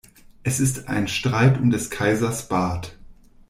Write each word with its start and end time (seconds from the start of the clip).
Es 0.41 0.59
ist 0.59 0.87
ein 0.89 1.07
Streit 1.07 1.59
um 1.61 1.69
des 1.69 1.91
Kaisers 1.91 2.47
Bart. 2.49 2.97